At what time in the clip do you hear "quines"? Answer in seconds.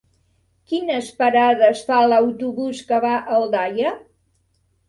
0.71-1.09